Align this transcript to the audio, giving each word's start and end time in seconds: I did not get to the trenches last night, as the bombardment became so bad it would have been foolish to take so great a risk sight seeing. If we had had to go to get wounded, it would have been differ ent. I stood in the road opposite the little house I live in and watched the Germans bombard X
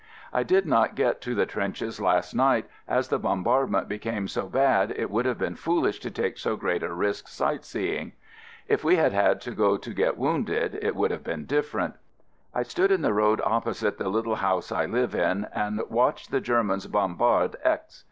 I 0.33 0.41
did 0.41 0.65
not 0.65 0.95
get 0.95 1.21
to 1.21 1.35
the 1.35 1.45
trenches 1.45 2.01
last 2.01 2.33
night, 2.33 2.65
as 2.87 3.09
the 3.09 3.19
bombardment 3.19 3.87
became 3.87 4.27
so 4.27 4.47
bad 4.49 4.89
it 4.97 5.11
would 5.11 5.27
have 5.27 5.37
been 5.37 5.53
foolish 5.53 5.99
to 5.99 6.09
take 6.09 6.39
so 6.39 6.55
great 6.55 6.81
a 6.81 6.91
risk 6.91 7.27
sight 7.27 7.63
seeing. 7.63 8.13
If 8.67 8.83
we 8.83 8.95
had 8.95 9.13
had 9.13 9.39
to 9.41 9.51
go 9.51 9.77
to 9.77 9.93
get 9.93 10.17
wounded, 10.17 10.79
it 10.81 10.95
would 10.95 11.11
have 11.11 11.23
been 11.23 11.45
differ 11.45 11.81
ent. 11.81 11.93
I 12.51 12.63
stood 12.63 12.91
in 12.91 13.03
the 13.03 13.13
road 13.13 13.41
opposite 13.45 13.99
the 13.99 14.09
little 14.09 14.37
house 14.37 14.71
I 14.71 14.87
live 14.87 15.13
in 15.13 15.45
and 15.53 15.79
watched 15.87 16.31
the 16.31 16.41
Germans 16.41 16.87
bombard 16.87 17.57
X 17.61 17.99